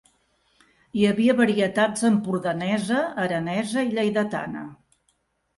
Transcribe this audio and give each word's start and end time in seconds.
Hi 0.99 1.03
havia 1.09 1.35
varietats 1.41 2.07
empordanesa, 2.09 3.03
aranesa 3.27 3.87
i 3.91 3.93
lleidatana. 3.99 4.65